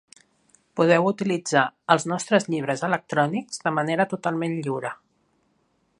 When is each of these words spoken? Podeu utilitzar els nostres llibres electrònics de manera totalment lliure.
Podeu 0.79 1.09
utilitzar 1.09 1.65
els 1.95 2.07
nostres 2.13 2.49
llibres 2.53 2.83
electrònics 2.89 3.63
de 3.69 3.77
manera 3.79 4.11
totalment 4.15 4.61
lliure. 4.65 4.97